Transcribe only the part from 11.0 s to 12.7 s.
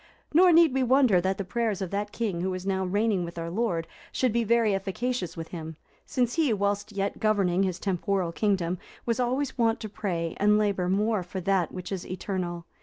for that which is eternal.